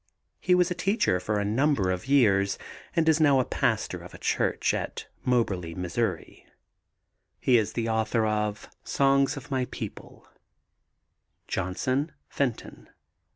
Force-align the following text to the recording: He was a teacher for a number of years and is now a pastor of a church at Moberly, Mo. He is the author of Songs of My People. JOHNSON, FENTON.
He 0.39 0.55
was 0.55 0.71
a 0.71 0.73
teacher 0.73 1.19
for 1.19 1.37
a 1.39 1.45
number 1.45 1.91
of 1.91 2.07
years 2.07 2.57
and 2.95 3.07
is 3.07 3.19
now 3.21 3.39
a 3.39 3.45
pastor 3.45 3.99
of 3.99 4.15
a 4.15 4.17
church 4.17 4.73
at 4.73 5.05
Moberly, 5.23 5.75
Mo. 5.75 5.89
He 7.39 7.57
is 7.59 7.73
the 7.73 7.87
author 7.87 8.25
of 8.25 8.67
Songs 8.83 9.37
of 9.37 9.51
My 9.51 9.65
People. 9.65 10.27
JOHNSON, 11.47 12.13
FENTON. 12.29 12.89